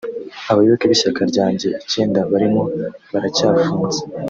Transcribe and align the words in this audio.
abayoboke 0.51 0.85
b’ishyaka 0.91 1.21
ryanjye 1.31 1.67
icyenda 1.83 2.19
barimo 2.31 2.61
baracyafunze 3.11 3.99